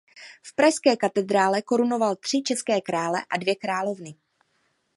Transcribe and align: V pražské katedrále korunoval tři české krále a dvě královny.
V 0.43 0.55
pražské 0.55 0.95
katedrále 0.97 1.61
korunoval 1.61 2.15
tři 2.15 2.41
české 2.41 2.81
krále 2.81 3.25
a 3.29 3.37
dvě 3.37 3.55
královny. 3.55 4.15